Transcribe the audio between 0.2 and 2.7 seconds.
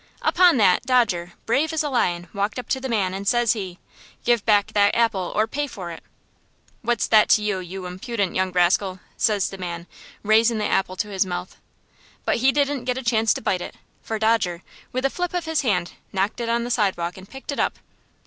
"Upon that, Dodger, brave as a lion, walked up